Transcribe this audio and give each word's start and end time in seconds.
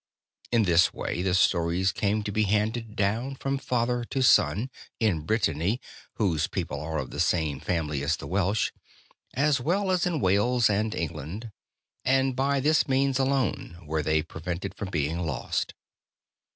In 0.51 0.63
this 0.63 0.91
way 0.91 1.21
the 1.21 1.35
stories 1.35 1.91
came 1.91 2.23
to 2.23 2.31
be 2.31 2.45
handed 2.45 2.95
down 2.95 3.35
from 3.35 3.59
father 3.59 4.03
to 4.05 4.23
son, 4.23 4.71
in 4.99 5.27
Brittany 5.27 5.79
(whose 6.15 6.47
people 6.47 6.79
are 6.81 6.97
of 6.97 7.11
the 7.11 7.19
same 7.19 7.59
family 7.59 8.01
as 8.01 8.17
the 8.17 8.25
Welsh) 8.25 8.71
as 9.35 9.59
well 9.61 9.91
as 9.91 10.07
in 10.07 10.19
Wales 10.19 10.71
and 10.71 10.95
England, 10.95 11.51
and 12.03 12.35
by 12.35 12.59
this 12.59 12.87
means 12.87 13.19
alone 13.19 13.77
were 13.85 14.01
they 14.01 14.23
prevented 14.23 14.73
from 14.73 14.89
being 14.89 15.19
lost. 15.19 15.75